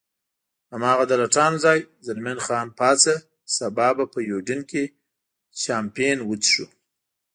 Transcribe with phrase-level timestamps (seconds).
[0.73, 3.15] هماغه د لټانو ځای، زلمی خان پاڅه،
[3.55, 4.83] سبا به په یوډین کې
[5.61, 6.65] چامپېن وڅښو.